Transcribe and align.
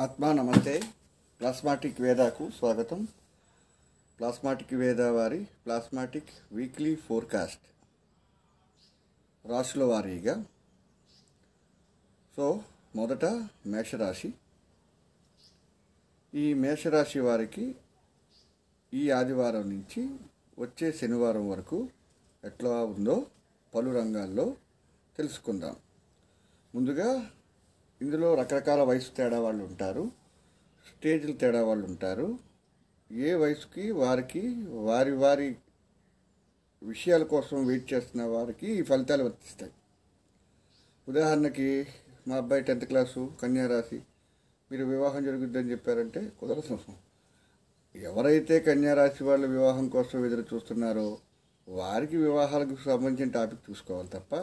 ఆత్మా 0.00 0.32
నమస్తే. 0.32 0.82
ప్లాస్మాటిక్ 1.40 2.00
వేదాకు 2.00 2.50
స్వాగతం. 2.50 3.08
ప్లాస్మాటిక్ 4.18 4.74
వేద 4.74 5.00
వారి 5.00 5.48
ప్లాస్మాటిక్ 5.66 6.28
వీక్లీ 6.52 6.94
ఫోర్కాస్ట్. 6.94 7.62
రాశుల 9.48 9.84
వారీగా. 9.84 10.44
సో 12.36 12.62
మొదట 12.96 13.24
మేషరాశి. 13.66 14.34
ఈ 16.34 16.54
మేషరాశి 16.54 17.20
వారికి 17.20 17.74
ఈ 18.94 19.10
ఆదివారం 19.10 19.70
నుంచి 19.70 20.16
వచ్చే 20.58 20.92
శనివారం 20.92 21.50
వరకు 21.50 21.88
ఎట్లా 22.44 22.84
ఉందో 22.84 23.26
పలు 23.74 23.90
రంగాల్లో 23.90 24.56
తెలుసుకుందాం. 25.16 25.76
ముందుగా 26.74 27.30
ఇందులో 28.02 28.34
రకరకాల 28.34 28.82
వయసు 28.82 29.10
తేడా 29.16 29.40
వాళ్ళు 29.40 29.64
ఉంటారు. 29.64 30.10
స్టేజ్లు 30.88 31.32
తేడా 31.32 31.64
వాళ్ళు 31.64 31.86
ఉంటారు. 31.86 32.38
ఏ 33.12 33.34
వయసుకి 33.34 33.90
వారికి 33.90 34.64
వారి 34.68 35.12
వారి 35.12 35.56
విషయాల 36.82 37.22
కోసం 37.22 37.66
వెయిట్ 37.66 37.92
చేస్తున్న 37.92 38.24
వారికి 38.24 38.66
ఈ 38.66 38.82
ఫలితాలు 38.82 39.24
వర్తిస్తాయి. 39.24 39.72
ఉదాహరణకి 41.08 41.86
మా 42.28 42.36
అబ్బాయి 42.36 42.62
టెన్త్ 42.62 42.84
క్లాసు 42.84 43.32
కన్యారాశి 43.42 44.02
మీరు 44.72 44.84
వివాహం 44.84 45.24
జరుగుద్దని 45.24 45.70
చెప్పారంటే 45.70 46.32
కుదరదు. 46.40 46.78
ఎవరైతే 47.98 48.60
కన్యారాశి 48.60 49.24
వాళ్ళు 49.24 49.46
వివాహం 49.46 49.88
కోసం 49.88 50.26
ఎదురు 50.26 50.44
చూస్తున్నారో 50.54 51.18
వారికి 51.68 52.16
వివాహాలకు 52.16 52.76
సంబంధించిన 52.84 53.32
టాపిక్ 53.32 53.70
చూసుకోవాలి 53.70 54.08
తప్ప 54.08 54.34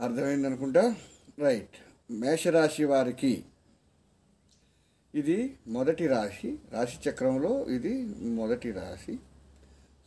అర్థమైంది 0.00 0.46
అనుకుంటా 0.46 0.96
రైట్ 1.38 1.76
మేషరాశి 2.10 2.84
వారికి 2.84 3.44
ఇది 5.14 5.58
మొదటి 5.66 6.06
రాశి 6.06 6.58
రాశి 6.72 7.10
చక్రంలో 7.10 7.66
ఇది 7.66 8.04
మొదటి 8.22 8.70
రాశి. 8.72 9.18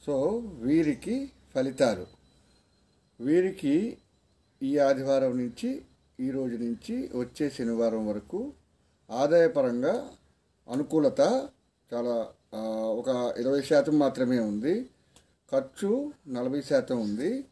సో 0.06 0.38
వీరికి 0.38 1.32
ఫలితాలు. 1.56 2.08
వీరికి 3.24 3.98
ఈ 4.64 4.78
ఆదివారం 4.78 5.38
నుంచి 5.38 5.82
ఈ 6.20 6.32
రోజు 6.32 6.56
నుంచి 6.56 7.10
వచ్చే 7.16 7.50
శనివారం 7.50 8.08
వరకు 8.08 8.54
ఆదాయపరంగా 9.10 10.10
అనుకూలత 10.70 11.50
చాలా 11.94 12.32
ఒక 12.92 13.34
ఇరవై 13.38 13.62
శాతం 13.62 14.00
మాత్రమే 14.00 14.40
ఉంది. 14.40 14.90
ఖర్చు 15.52 16.14
నలభై 16.28 16.62
శాతం 16.62 17.02
ఉంది. 17.02 17.44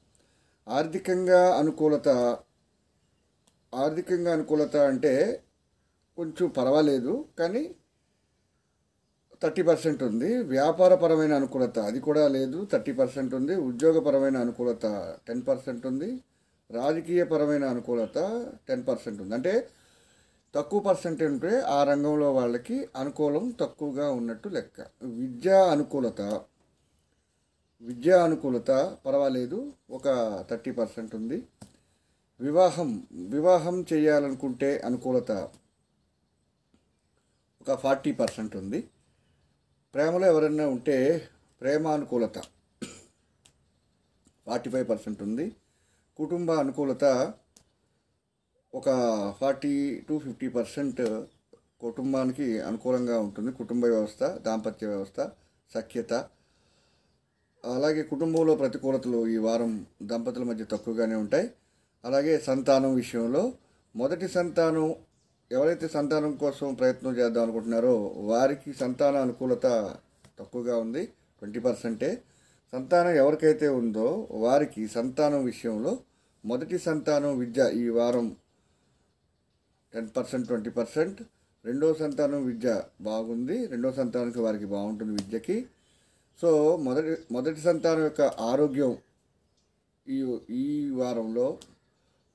ఆర్థికంగా 0.67 1.55
అనుకూలత 1.57 2.37
ఆర్థికంగా 3.75 4.33
అనుకూలత 4.33 4.77
అంటే 4.77 5.43
కొంచెం 6.17 6.49
పర్వాలేదు 6.49 7.25
కానీ 7.39 7.75
థర్టీ 9.43 9.61
పర్సెంట్ 9.61 10.03
ఉంది. 10.03 10.37
వ్యాపారపరమైన 10.37 11.33
అనుకూలత 11.33 11.79
అది 11.79 11.99
కూడా 11.99 12.27
లేదు. 12.27 12.67
థర్టీ 12.71 12.91
పర్సెంట్ 12.91 13.35
ఉంది. 13.35 13.55
ఉద్యోగపరమైన 13.55 14.37
అనుకూలత 14.37 15.15
టెన్ 15.27 15.41
పర్సెంట్ 15.47 15.85
ఉంది. 15.85 16.23
రాజకీయపరమైన 16.71 17.65
అనుకూలత 17.65 18.45
టెన్ 18.67 18.87
పర్సెంట్ 18.87 19.21
ఉంది. 19.21 19.35
అంటే 19.35 19.67
తక్కువ 20.55 20.79
పర్సెంట్ 20.79 21.23
ఉంటే 21.23 21.59
ఆ 21.59 21.83
రంగంలో 21.83 22.33
వాళ్ళకి 22.33 22.89
అనుకూలం 22.95 23.49
తక్కువగా 23.49 24.11
ఉన్నట్టు 24.11 24.49
లెక్క. 24.49 24.85
విద్యా 25.03 25.65
అనుకూలత 25.65 26.21
విద్యా 27.81 28.23
అనుకూలత 28.23 28.97
పర్వాలేదు. 29.05 29.73
ఒక 29.91 30.03
థర్టీ 30.51 30.71
పర్సెంట్ 30.71 31.15
ఉంది. 31.15 31.43
వివాహం 32.39 33.07
వివాహం 33.11 33.85
చేయాలనుకుంటే 33.93 34.77
అనుకూలత 34.85 35.31
ఒక 37.61 37.75
ఫార్టీ 37.75 38.11
పర్సెంట్ 38.11 38.55
ఉంది. 38.55 38.79
ప్రేమలో 39.93 40.27
ఎవరైనా 40.27 40.67
ఉంటే 40.67 41.29
ప్రేమ 41.61 41.87
అనుకూలత 41.87 42.37
ఫార్టీ 44.47 44.69
ఫైవ్ 44.69 44.89
పర్సెంట్ 44.89 45.23
ఉంది. 45.23 45.55
కుటుంబ 46.17 46.51
అనుకూలత 46.51 47.03
ఒక 48.73 48.89
ఫార్టీ 49.39 49.99
టు 49.99 50.19
ఫిఫ్టీ 50.19 50.47
పర్సెంట్ 50.49 51.01
కుటుంబానికి 51.81 52.59
అనుకూలంగా 52.59 53.19
ఉంటుంది. 53.19 53.51
కుటుంబ 53.51 53.85
వ్యవస్థ 53.85 54.23
దాంపత్య 54.23 54.87
వ్యవస్థ 54.87 55.19
సఖ్యత. 55.73 56.13
అలాగే 57.65 58.03
కుటుంబంలో 58.03 58.55
ప్రతికూలతలు 58.55 59.27
ఈ 59.27 59.37
వారం 59.37 59.85
దంపతుల 60.03 60.43
మధ్య 60.43 60.65
తక్కువగానే 60.65 61.15
ఉంటాయి. 61.15 61.47
అలాగే 62.03 62.33
సంతానం 62.39 62.95
విషయంలో 62.95 63.43
మొదటి 63.95 64.27
సంతానం 64.27 64.87
ఎవరైతే 65.51 65.87
సంతానం 65.87 66.31
కోసం 66.37 66.73
ప్రయత్నం 66.73 67.13
చేద్దాం 67.17 67.43
అనుకుంటున్నారో 67.43 67.93
వారికి 68.29 68.71
సంతాన 68.73 69.15
అనుకూలత 69.17 69.67
తక్కువగా 70.39 70.75
ఉంది 70.77 71.03
ట్వంటీ 71.39 71.59
పర్సెంటే. 71.59 72.09
సంతానం 72.73 73.13
ఎవరికైతే 73.21 73.67
ఉందో 73.67 74.07
వారికి 74.45 74.87
సంతానం 74.87 75.45
విషయంలో 75.45 75.93
మొదటి 76.43 76.77
సంతానం 76.77 77.37
విద్య 77.39 77.61
ఈ 77.81 77.89
వారం 77.89 78.35
టెన్ 79.93 80.09
పర్సెంట్ 80.17 80.47
ట్వంటీ 80.47 80.69
పర్సెంట్. 80.69 81.19
రెండో 81.65 81.93
సంతానం 81.93 82.41
విద్య 82.45 82.81
బాగుంది 83.01 83.67
రెండో 83.67 83.91
సంతానానికి 83.91 84.39
వారికి 84.39 84.65
బాగుంటుంది 84.65 85.11
విద్యకి. 85.11 85.57
సో 86.41 86.49
మొదటి 86.77 87.13
మొదటి 87.31 87.61
సంతానం 87.61 88.03
యొక్క 88.03 88.21
ఆరోగ్యం 88.21 88.97
ఈ 90.07 90.17
ఈ 90.49 90.65
వారంలో 90.89 91.47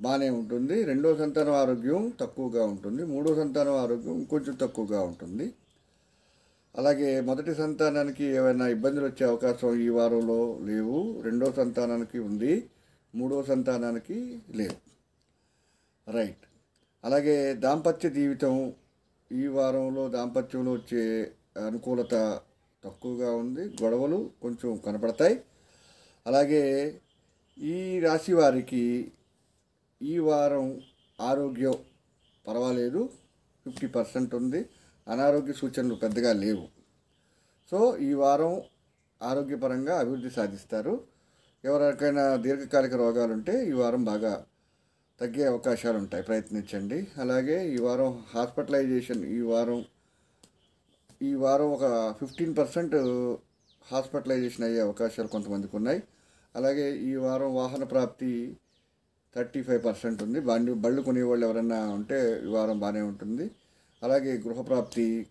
బాగానే 0.03 0.31
ఉంటుంది. 0.31 0.85
రెండో 0.85 1.17
సంతానం 1.17 1.53
ఆరోగ్యం 1.53 2.13
తక్కువగా 2.21 2.67
ఉంటుంది. 2.67 3.05
మూడో 3.05 3.35
సంతానం 3.35 3.75
ఆరోగ్యం 3.75 4.15
ఇంకొంచెం 4.15 4.55
తక్కువగా 4.55 5.03
ఉంటుంది. 5.03 5.53
అలాగే 6.79 7.21
మొదటి 7.21 7.55
సంతానానికి 7.55 8.25
ఏమైనా 8.25 8.69
ఇబ్బందులు 8.69 9.07
వచ్చే 9.07 9.27
అవకాశం 9.27 9.81
ఈ 9.81 9.89
వారంలో 9.89 10.59
లేవు. 10.63 11.21
రెండో 11.21 11.53
సంతానానికి 11.53 12.19
ఉంది. 12.19 12.71
మూడో 13.15 13.43
సంతానానికి 13.43 14.43
లేవు 14.51 14.93
రైట్. 16.11 16.45
అలాగే 17.05 17.55
దాంపత్య 17.55 18.11
జీవితం 18.11 18.73
ఈ 19.33 19.47
వారంలో 19.47 20.09
దాంపత్యంలో 20.09 20.73
వచ్చే 20.73 21.33
అనుకూలత 21.67 22.41
తక్కువగా 22.85 23.35
ఉంది. 23.35 23.61
గొడవలు 23.61 24.31
కొంచెం 24.43 24.77
కనపడతాయి. 24.77 25.41
అలాగే 26.27 26.63
ఈ 27.59 28.01
రాశి 28.01 28.33
వారికి 28.33 29.13
ఈ 30.03 30.19
వారం 30.19 30.81
ఆరోగ్యం 31.21 31.75
పర్వాలేదు 32.49 33.11
ఫిఫ్టీ 33.65 33.87
పర్సెంట్ 33.87 34.35
ఉంది. 34.35 34.69
అనారోగ్య 35.09 35.53
సూచనలు 35.53 35.95
పెద్దగా 35.95 36.33
లేవు. 36.33 36.69
సో 37.71 37.97
ఈ 37.97 38.13
వారం 38.13 38.63
ఆరోగ్యపరంగా 39.23 39.99
అభివృద్ధి 39.99 40.31
సాధిస్తారు. 40.31 41.05
ఎవరికైనా 41.65 42.37
దీర్ఘకాలిక 42.37 42.95
రోగాలు 42.95 43.33
ఉంటే 43.33 43.69
ఈ 43.69 43.73
వారం 43.73 44.05
బాగా 44.05 44.45
తగ్గే 45.21 45.45
అవకాశాలు 45.47 45.99
ఉంటాయి 45.99 46.25
ప్రయత్నించండి. 46.25 47.09
అలాగే 47.19 47.69
ఈ 47.69 47.79
వారం 47.79 48.25
హాస్పిటలైజేషన్ 48.35 49.25
ఈ 49.25 49.41
వారం 49.41 49.85
ఈ 51.23 51.35
వారం 51.35 51.73
ఒక 51.73 52.15
ఫిఫ్టీన్ 52.21 52.57
పర్సెంట్ 52.57 52.95
హాస్పిటలైజేషన్ 53.93 54.65
అయ్యే 54.65 54.81
అవకాశాలు 54.81 55.29
కొంతమందికి 55.29 55.77
ఉన్నాయి. 55.77 56.03
అలాగే 56.57 56.97
ఈ 56.97 57.17
వారం 57.17 57.55
వాహన 57.55 57.85
ప్రాప్తి 57.85 58.57
థర్టీ 59.37 59.63
ఫైవ్ 59.63 59.85
పర్సెంట్ 59.85 60.23
ఉంది. 60.23 60.41
బండి 60.41 60.73
బళ్ళు 60.73 61.03
కొనేవాళ్ళు 61.03 61.47
ఎవరైనా 61.47 61.91
ఉంటే 61.91 62.43
ఈ 62.45 62.47
వారం 62.47 62.79
బాగానే 62.79 63.01
ఉంటుంది. 63.01 63.51
అలాగే 64.03 64.39
గృహప్రాప్తి 64.39 65.27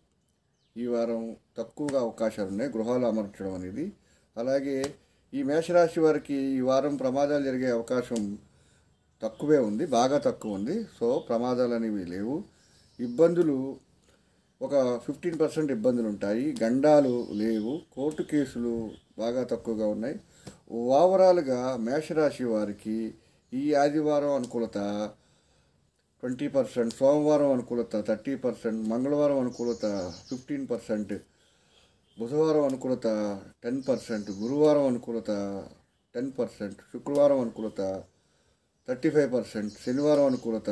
ఈ 0.78 0.88
వారం 0.88 1.35
తక్కువగా 1.57 2.00
అవకాశాలు 2.00 2.47
ఉన్నాయి. 2.47 2.72
గృహాలు 2.72 3.06
అమర్చడం 3.06 3.53
అనేది. 3.53 3.91
అలాగే 4.38 4.95
ఈ 5.34 5.44
మేషరాశి 5.44 6.00
వారికి 6.00 6.34
ఈ 6.34 6.62
వారం 6.62 6.95
ప్రమాదాలు 6.95 7.44
జరిగే 7.44 7.72
అవకాశం 7.72 8.38
తక్కువే 9.23 9.57
ఉంది 9.57 9.85
బాగా 9.85 10.18
తక్కువ 10.18 10.53
ఉంది. 10.53 10.88
సో 11.00 11.25
ప్రమాదాలు 11.29 11.73
అనేవి 11.73 12.06
లేవు. 12.06 12.44
ఇబ్బందులు 13.00 13.75
ఒక 14.62 14.97
ఫిఫ్టీన్ 14.97 15.39
పర్సెంట్ 15.39 15.71
ఇబ్బందులు 15.71 16.07
ఉంటాయి. 16.07 16.56
గండాలు 16.63 17.27
లేవు. 17.31 17.81
కోర్టు 17.94 18.24
కేసులు 18.24 18.92
బాగా 19.18 19.44
తక్కువగా 19.44 19.88
ఉన్నాయి. 19.88 20.19
ఓవరాల్గా 20.71 21.77
మేషరాశి 21.77 22.44
వారికి 22.44 23.13
ఈ 23.53 23.74
ఆదివారం 23.74 24.33
అనుకూలత 24.36 24.77
ట్వంటీ 26.24 26.48
పర్సెంట్ 26.48 26.94
సోమవారం 26.94 27.50
అనుకూలత 27.51 27.95
థర్టీ 28.07 28.36
పర్సెంట్ 28.36 28.88
మంగళవారం 28.89 29.39
అనుకూలత 29.39 29.86
ఫిఫ్టీన్ 30.30 30.68
పర్సెంట్ 30.68 31.13
బుధవారం 32.18 32.63
అనుకూలత 32.63 33.07
టెన్ 33.63 33.83
పర్సెంట్ 33.83 34.31
గురువారం 34.31 34.88
అనుకూలత 34.88 35.31
టెన్ 36.15 36.31
పర్సెంట్ 36.31 36.80
శుక్రవారం 36.94 37.39
అనుకూలత 37.39 37.81
థర్టీ 38.88 39.09
ఫైవ్ 39.09 39.30
పర్సెంట్ 39.33 39.74
శనివారం 39.86 40.25
అనుకూలత 40.25 40.69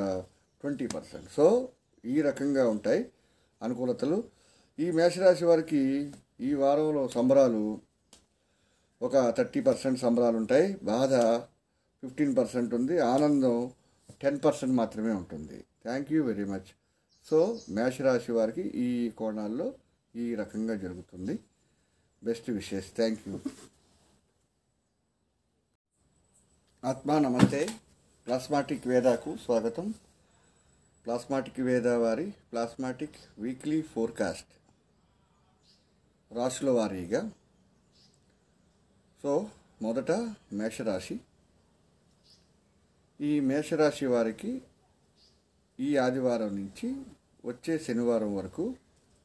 ట్వంటీ 0.63 0.87
పర్సెంట్. 0.87 1.29
సో 1.31 1.69
ఈ 2.05 2.21
రకంగా 2.21 2.67
ఉంటాయి 2.69 3.11
అనుకూలతలు. 3.61 4.23
ఈ 4.79 4.91
మేషరాశి 4.91 5.45
వారికి 5.45 6.13
ఈ 6.39 6.53
వారంలో 6.53 7.07
సంబరాలు 7.07 7.79
ఒక 9.01 9.29
థర్టీ 9.37 9.61
పర్సెంట్ 9.61 9.99
సంబరాలు 9.99 10.37
ఉంటాయి. 10.37 10.67
బాధ 10.83 11.13
ఫిఫ్టీన్ 12.03 12.37
పర్సెంట్ 12.37 12.73
ఉంది. 12.73 12.99
ఆనందం 12.99 13.71
టెన్ 14.21 14.39
పర్సెంట్ 14.45 14.75
మాత్రమే 14.75 15.11
ఉంటుంది. 15.11 15.65
Thank 15.83 16.13
you 16.13 16.23
very 16.23 16.45
much 16.45 16.69
so 17.25 17.61
మేషరాశి 17.69 18.31
వారికి 18.31 18.61
ఈ 18.61 19.09
కోణాల్లో 19.09 19.73
ఈ 20.15 20.35
రకంగా 20.35 20.75
జరుగుతుంది. 20.75 21.39
బెస్ట్ 22.23 22.49
విషెస్ 22.49 22.95
థ్యాంక్ 22.95 23.29
యూ 23.29 23.39
ఆత్మా 26.85 27.19
నమస్తే. 27.19 27.69
ప్లాస్మాటిక్ 28.27 28.87
వేదాకు 28.87 29.37
స్వాగతం. 29.37 29.93
ప్లాస్మాటిక్ 31.05 31.59
వేద 31.59 31.87
వారి 31.87 32.33
ప్లాస్మాటిక్ 32.51 33.15
వీక్లీ 33.39 33.81
ఫోర్కాస్ట్ 33.81 34.53
రాశుల 36.33 36.69
వారీగా. 36.69 37.31
సో 39.23 39.49
మొదట 39.81 40.11
మేషరాశి. 40.53 41.19
ఈ 43.21 43.39
మేషరాశి 43.39 44.06
వారికి 44.06 44.62
ఈ 45.80 45.98
ఆదివారం 45.98 46.56
నుంచి 46.56 46.95
వచ్చే 47.45 47.80
శనివారం 47.80 48.36
వరకు 48.36 48.75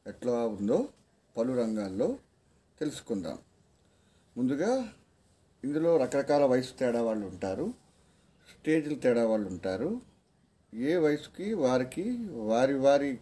ఎట్లా 0.07 0.47
ఉందో 0.47 0.89
పలు 1.37 1.53
రంగాల్లో 1.53 2.19
తెలుసుకుందాం. 2.79 3.37
ముందుగా 4.37 4.93
ఇందులో 5.63 5.97
రకరకాల 5.97 6.45
వయసు 6.45 6.73
తేడా 6.73 7.01
వాళ్ళు 7.01 7.27
ఉంటారు 7.27 7.73
స్టేజ్లు 8.51 8.95
తేడా 8.95 9.27
వాళ్ళు 9.27 9.49
ఉంటారు. 9.49 10.01
ఏ 10.73 10.95
వయసుకి 10.95 11.53
వారికి 11.53 12.27
వారి 12.31 12.73
వారి 12.73 13.19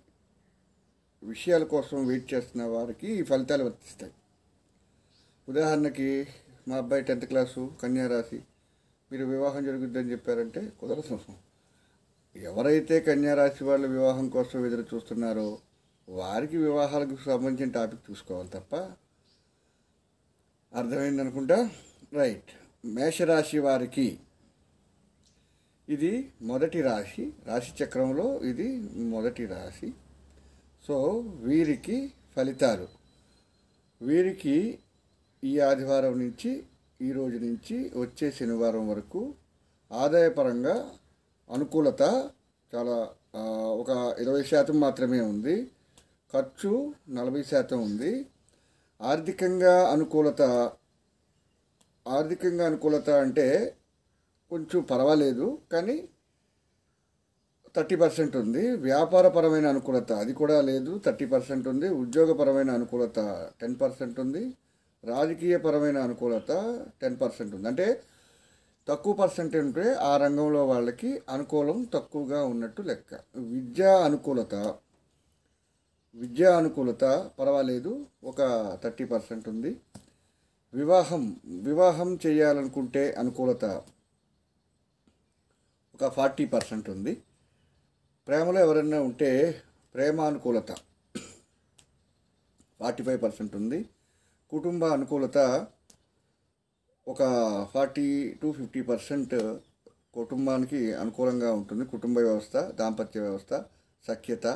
విషయాల 1.23 1.63
కోసం 1.63 2.07
వెయిట్ 2.07 2.33
చేస్తున్న 2.33 2.63
వారికి 2.63 3.07
ఈ 3.07 3.23
ఫలితాలు 3.23 3.63
వర్తిస్తాయి. 3.63 4.13
ఉదాహరణకి 5.49 6.27
మా 6.67 6.77
అబ్బాయి 6.77 7.03
టెన్త్ 7.03 7.25
క్లాసు 7.25 7.73
కన్యా 7.83 8.07
రాశి 8.07 8.43
మీరు 9.13 9.25
వివాహం 9.25 9.61
జరుగుద్దని 9.65 10.11
చెప్పారంటే 10.11 10.61
కుదరదు. 10.79 11.17
ఎవరైతే 12.35 12.95
కన్యా 12.99 13.33
రాశి 13.33 13.63
వాళ్ళ 13.63 13.85
వివాహం 13.85 14.27
కోసం 14.29 14.65
ఎదురు 14.67 14.85
చూస్తున్నారో 14.93 15.59
వారికి 16.07 16.57
వివాహాలకు 16.57 17.15
సంబంధించిన 17.25 17.71
టాపిక్ 17.71 18.11
చూసుకోవాలి 18.11 18.49
తప్ప 18.49 18.75
అర్థమైంది 20.73 21.21
అనుకుంటా 21.21 21.57
రైట్. 22.13 22.51
మేషరాశి 22.85 23.59
వారికి 23.59 24.07
ఇది 25.89 26.33
మొదటి 26.41 26.81
రాశి 26.81 27.33
రాశి 27.45 27.71
చక్రంలో 27.83 28.27
ఇది 28.51 28.67
మొదటి 29.13 29.45
రాశి. 29.45 29.93
సో 30.87 30.97
వీరికి 31.47 32.13
ఫలితాలు. 32.35 32.87
వీరికి 34.01 34.79
ఈ 35.43 35.59
ఆదివారం 35.69 36.19
నుంచి 36.19 36.51
ఈ 37.03 37.11
రోజు 37.11 37.37
నుంచి 37.37 37.91
వచ్చే 37.95 38.31
శనివారం 38.31 38.89
వరకు 38.89 39.21
ఆదాయపరంగా 39.91 40.91
అనుకూలత 41.49 42.01
చాలా 42.75 42.95
ఒక 43.81 44.15
ఇరవై 44.19 44.43
శాతం 44.43 44.79
మాత్రమే 44.79 45.19
ఉంది. 45.21 45.55
ఖర్చు 46.33 46.93
నలభై 47.09 47.43
శాతం 47.43 47.81
ఉంది. 47.81 48.25
ఆర్థికంగా 49.01 49.89
అనుకూలత 49.89 50.41
ఆర్థికంగా 52.07 52.65
అనుకూలత 52.65 53.09
అంటే 53.09 53.77
కొంచెం 54.49 54.81
పర్వాలేదు 54.83 55.57
కానీ 55.71 56.09
థర్టీ 57.75 57.95
పర్సెంట్ 57.95 58.37
ఉంది. 58.37 58.71
వ్యాపారపరమైన 58.71 59.67
అనుకూలత 59.67 60.11
అది 60.11 60.33
కూడా 60.33 60.61
లేదు. 60.61 61.01
థర్టీ 61.05 61.25
పర్సెంట్ 61.25 61.67
ఉంది. 61.67 61.89
ఉద్యోగపరమైన 61.89 62.71
అనుకూలత 62.71 63.49
టెన్ 63.61 63.75
పర్సెంట్ 63.81 64.19
ఉంది. 64.19 64.43
రాజకీయపరమైన 65.03 65.97
అనుకూలత 65.97 66.51
టెన్ 67.01 67.17
పర్సెంట్ 67.21 67.55
ఉంది. 67.55 67.67
అంటే 67.67 68.03
తక్కువ 68.87 69.13
పర్సెంట్ 69.13 69.55
ఉంటే 69.55 69.93
ఆ 69.93 70.17
రంగంలో 70.17 70.67
వాళ్ళకి 70.67 71.21
అనుకూలం 71.29 71.83
తక్కువగా 71.93 72.43
ఉన్నట్టు 72.43 72.81
లెక్క. 72.81 73.19
విద్యా 73.35 73.97
అనుకూలత 73.99 74.55
విద్యా 76.15 76.57
అనుకూలత 76.57 77.31
పర్వాలేదు 77.39 78.07
ఒక 78.23 78.39
థర్టీ 78.83 79.05
పర్సెంట్ 79.05 79.49
ఉంది. 79.49 79.81
వివాహం 80.73 81.41
వివాహం 81.47 82.19
చేయాలనుకుంటే 82.25 83.11
అనుకూలత 83.11 83.65
ఒక 85.95 86.07
ఫార్టీ 86.07 86.45
పర్సెంట్ 86.45 86.89
ఉంది. 86.89 87.23
ప్రేమలో 88.27 88.59
ఎవరైనా 88.59 89.01
ఉంటే 89.01 89.61
ప్రేమ 89.93 90.21
అనుకూలత 90.21 90.71
ఫార్టీ 92.79 93.03
ఫైవ్ 93.03 93.21
పర్సెంట్ 93.23 93.55
ఉంది. 93.55 93.89
కుటుంబ 94.53 94.85
అనుకూలత 94.85 95.37
ఒక 97.07 97.21
ఫార్టీ 97.73 98.33
టు 98.43 98.51
ఫిఫ్టీ 98.51 98.81
పర్సెంట్ 98.81 99.33
కుటుంబానికి 100.13 100.93
అనుకూలంగా 100.93 101.53
ఉంటుంది. 101.53 101.85
కుటుంబ 101.85 102.19
వ్యవస్థ 102.19 102.57
దాంపత్య 102.57 103.21
వ్యవస్థ 103.21 103.63
సఖ్యత. 104.07 104.47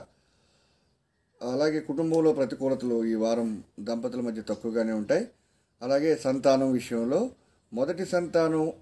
అలాగే 1.41 1.79
కుటుంబంలో 1.79 2.33
ప్రతికూలతలు 2.33 3.05
ఈ 3.05 3.15
వారం 3.15 3.63
దంపతుల 3.79 4.21
మధ్య 4.21 4.41
తక్కువగానే 4.41 4.91
ఉంటాయి. 4.91 5.27
అలాగే 5.81 6.15
సంతానం 6.15 6.71
విషయంలో 6.71 7.31
మొదటి 7.73 8.05
సంతానం 8.05 8.73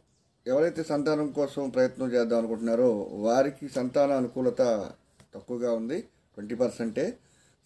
ఎవరైతే 0.47 0.83
సంతానం 0.83 1.31
కోసం 1.31 1.69
ప్రయత్నం 1.69 2.13
చేద్దాం 2.13 2.39
అనుకుంటున్నారో 2.39 2.91
వారికి 3.01 3.69
సంతాన 3.69 4.11
అనుకూలత 4.11 4.91
తక్కువగా 5.35 5.73
ఉంది. 5.73 6.01
ట్వంటీ 6.01 6.55
పర్సెంటే. 6.55 7.17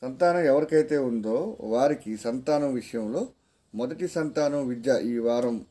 సంతానం 0.01 0.39
ఎవరికైతే 0.39 0.97
ఉందో 0.97 1.57
వారికి 1.61 2.17
సంతానం 2.17 2.73
విషయంలో 2.73 3.27
మొదటి 3.75 4.07
సంతానం 4.07 4.67
విద్య 4.67 5.01
ఈ 5.01 5.17
వారం 5.17 5.65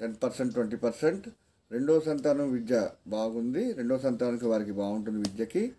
టెన్ 0.00 0.14
పర్సెంట్ 0.22 0.54
ట్వంటీ 0.54 0.76
పర్సెంట్. 0.76 1.28
రెండో 1.72 2.00
సంతానం 2.00 2.52
విద్య 2.52 2.90
బాగుంది. 3.06 3.72
రెండో 3.72 3.98
సంతానానికి 3.98 4.46
వారికి 4.46 4.72
బాగుంటుంది 4.72 5.18
విద్యకి. 5.18 5.72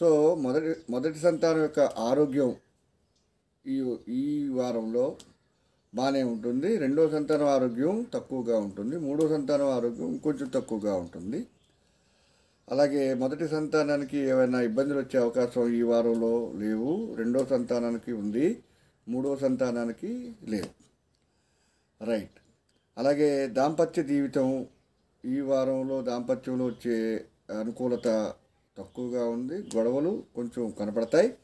సో 0.00 0.34
మొదటి 0.34 0.74
మొదటి 0.90 1.18
సంతానం 1.18 1.62
యొక్క 1.62 1.80
ఆరోగ్యం 1.80 2.56
ఈ 3.66 3.96
ఈ 4.08 4.48
వారంలో 4.48 5.16
బాగానే 5.94 6.22
ఉంటుంది. 6.22 6.76
రెండో 6.76 7.08
సంతానం 7.08 7.46
ఆరోగ్యం 7.46 8.06
తక్కువగా 8.14 8.58
ఉంటుంది. 8.58 8.98
మూడో 8.98 9.28
సంతానం 9.28 9.66
ఆరోగ్యం 9.66 10.16
కొంచెం 10.16 10.48
తక్కువగా 10.48 10.94
ఉంటుంది. 10.94 11.46
అలాగే 12.70 13.14
మొదటి 13.14 13.48
సంతానానికి 13.48 14.18
ఏమైనా 14.18 14.60
ఇబ్బందులు 14.60 14.98
వచ్చే 14.98 15.20
అవకాశం 15.20 15.72
ఈ 15.72 15.82
వారంలో 15.82 16.52
లేవు. 16.56 17.14
రెండో 17.14 17.46
సంతానానికి 17.46 18.12
ఉంది. 18.12 18.62
మూడో 19.08 19.36
సంతానానికి 19.36 20.36
లేవు 20.42 20.88
రైట్ 22.04 22.30
అలాగే 22.98 23.46
దాంపత్య 23.46 24.02
జీవితం 24.02 24.66
ఈ 25.24 25.40
వారంలో 25.40 26.02
దాంపత్యంలో 26.02 26.64
వచ్చే 26.64 27.24
అనుకూలత 27.60 28.34
తక్కువగా 28.78 29.24
ఉంది. 29.24 29.54
గొడవలు 29.54 30.24
కొంచెం 30.34 30.70
కనపడతాయి. 30.70 31.38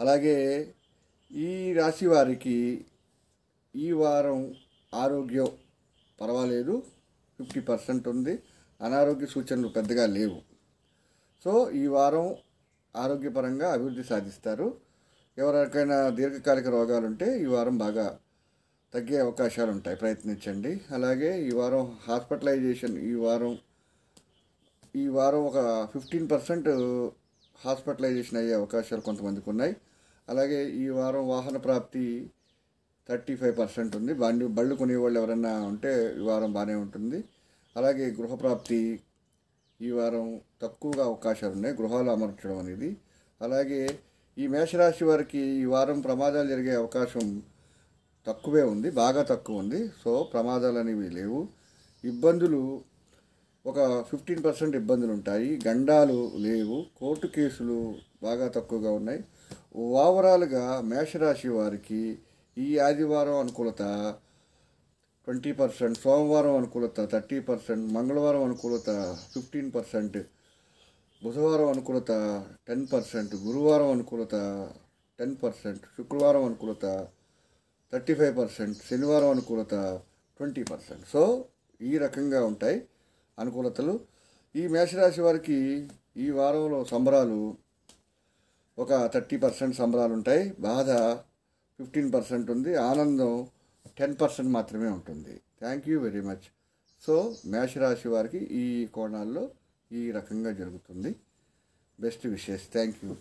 అలాగే 0.00 0.74
ఈ 1.32 1.72
రాశి 1.72 2.06
వారికి 2.06 2.84
ఈ 3.76 3.92
వారం 3.92 4.54
ఆరోగ్యం 4.94 5.48
పర్వాలేదు. 6.20 6.82
ఫిఫ్టీ 7.38 7.60
పర్సెంట్ 7.60 8.08
ఉంది. 8.08 8.42
అనారోగ్య 8.80 9.26
సూచనలు 9.26 9.68
పెద్దగా 9.68 10.06
లేవు. 10.06 10.42
సో 11.44 11.70
ఈ 11.70 11.86
వారం 11.86 12.36
ఆరోగ్యపరంగా 12.96 13.72
అభివృద్ధి 13.72 14.04
సాధిస్తారు. 14.04 14.87
ఎవరికైనా 15.38 15.96
దీర్ఘకాలిక 16.10 16.68
రోగాలు 16.68 17.06
ఉంటే 17.06 17.26
ఈ 17.38 17.44
వారం 17.44 17.78
బాగా 17.78 18.06
తగ్గే 18.94 19.18
అవకాశాలు 19.18 19.70
ఉంటాయి 19.70 19.96
ప్రయత్నించండి. 19.96 20.80
అలాగే 20.90 21.30
ఈ 21.48 21.50
వారం 21.50 21.84
హాస్పిటలైజేషన్ 22.08 22.96
ఈ 23.10 23.12
వారం 23.24 23.58
ఈ 24.96 25.04
వారం 25.08 25.38
ఒక 25.38 25.58
ఫిఫ్టీన్ 25.92 26.26
పర్సెంట్ 26.30 26.68
హాస్పిటలైజేషన్ 27.64 28.38
అయ్యే 28.38 28.54
అవకాశాలు 28.54 29.00
కొంతమందికి 29.00 29.50
ఉన్నాయి 29.50 29.76
అలాగే 30.28 30.60
ఈ 30.70 30.88
వారం 30.88 31.28
వాహన 31.28 31.56
ప్రాప్తి 31.56 32.30
థర్టీ 33.08 33.34
ఫైవ్ 33.36 33.58
పర్సెంట్ 33.58 33.96
ఉంది. 33.96 34.12
బండి 34.14 34.46
బళ్ళు 34.46 34.74
కొనేవాళ్ళు 34.74 35.18
ఎవరైనా 35.20 35.52
ఉంటే 35.62 35.92
ఈ 36.16 36.20
వారం 36.20 36.52
బాగానే 36.52 36.74
ఉంటుంది. 36.74 37.24
అలాగే 37.76 38.06
గృహప్రాప్తి 38.10 39.00
ఈ 39.80 39.90
వారం 39.90 40.40
తక్కువగా 40.62 41.04
అవకాశాలు 41.04 41.52
ఉన్నాయి 41.52 41.74
గృహాలు 41.74 42.10
అమర్చడం 42.10 42.58
అనేది. 42.58 42.90
అలాగే 43.40 43.80
ఈ 44.38 44.46
మేషరాశి 44.46 45.04
వారికి 45.04 45.38
ఈ 45.38 45.64
వారం 45.64 46.00
ప్రమాదాలు 46.00 46.48
జరిగే 46.48 46.74
అవకాశం 46.74 47.42
తక్కువే 48.26 48.62
ఉంది 48.62 48.90
బాగా 48.90 49.22
తక్కువ 49.22 49.58
ఉంది. 49.58 49.90
సో 50.04 50.22
ప్రమాదాలు 50.32 50.78
అనేవి 50.78 51.10
లేవు. 51.10 51.48
ఇబ్బందులు 52.04 52.80
ఒక 53.66 54.02
ఫిఫ్టీన్ 54.02 54.44
పర్సెంట్ 54.44 54.76
ఇబ్బందులు 54.76 55.12
ఉంటాయి. 55.12 55.60
గండాలు 55.68 56.32
లేవు. 56.36 56.86
కోర్టు 57.00 57.26
కేసులు 57.26 57.94
బాగా 58.22 58.48
తక్కువగా 58.48 58.90
ఉన్నాయి. 58.90 59.24
ఓవరాల్గా 59.76 60.80
మేషరాశి 60.80 61.48
వారికి 61.48 62.18
ఈ 62.58 62.78
ఆదివారం 62.78 63.38
అనుకూలత 63.40 63.82
ట్వంటీ 65.26 65.52
పర్సెంట్ 65.52 65.98
సోమవారం 65.98 66.56
అనుకూలత 66.56 67.12
థర్టీ 67.12 67.40
పర్సెంట్ 67.40 67.92
మంగళవారం 67.92 68.44
అనుకూలత 68.44 68.90
ఫిఫ్టీన్ 69.34 69.72
పర్సెంట్ 69.72 70.18
బుధవారం 71.22 71.68
అనుకూలత 71.68 72.10
టెన్ 72.68 72.86
పర్సెంట్ 72.92 73.34
గురువారం 73.34 73.90
అనుకూలత 73.90 74.34
టెన్ 75.18 75.36
పర్సెంట్ 75.42 75.80
శుక్రవారం 75.82 76.44
అనుకూలత 76.44 77.08
థర్టీ 77.92 78.14
ఫైవ్ 78.14 78.36
పర్సెంట్ 78.36 78.78
శనివారం 78.78 79.30
అనుకూలత 79.30 79.74
ట్వంటీ 80.38 80.62
పర్సెంట్. 80.62 81.08
సో 81.08 81.44
ఈ 81.82 81.98
రకంగా 81.98 82.44
ఉంటాయి 82.44 82.88
అనుకూలతలు. 83.38 84.00
ఈ 84.56 84.66
మేషరాశి 84.66 85.20
వారికి 85.20 85.88
ఈ 86.16 86.30
వారంలో 86.30 86.84
సంబరాలు 86.84 87.56
ఒక 88.78 89.06
థర్టీ 89.06 89.36
పర్సెంట్ 89.36 89.76
సంబరాలు 89.76 90.12
ఉంటాయి. 90.12 90.52
బాధ 90.60 90.90
ఫిఫ్టీన్ 91.78 92.12
పర్సెంట్ 92.12 92.50
ఉంది. 92.50 92.76
ఆనందం 92.76 93.46
టెన్ 93.98 94.16
పర్సెంట్ 94.20 94.50
మాత్రమే 94.52 94.88
ఉంటుంది. 94.88 95.40
Thank 95.60 95.88
you 95.88 96.00
very 96.00 96.20
much. 96.20 96.46
So 97.06 97.34
మేషరాశి 97.46 98.08
వారికి 98.08 98.38
ఈ 98.38 98.86
కోణాల్లో 98.86 99.50
ఈ 99.92 100.10
రకంగా 100.10 100.52
జరుగుతుంది. 100.52 101.16
Best 102.00 102.26
wishes. 102.26 102.72
Thank 102.72 103.04
you. 103.04 103.16